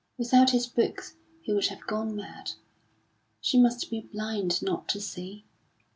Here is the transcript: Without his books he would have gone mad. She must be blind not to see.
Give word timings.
Without 0.17 0.49
his 0.49 0.65
books 0.65 1.13
he 1.43 1.53
would 1.53 1.67
have 1.67 1.85
gone 1.85 2.15
mad. 2.15 2.53
She 3.39 3.59
must 3.61 3.91
be 3.91 4.01
blind 4.01 4.59
not 4.63 4.87
to 4.89 4.99
see. 4.99 5.45